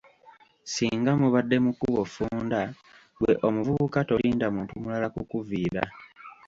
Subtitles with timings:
[0.73, 2.61] Singa mubadde mu kkubo ffunda
[3.13, 5.83] ggwe omuvubuka tolinda muntu mulala kukuviira.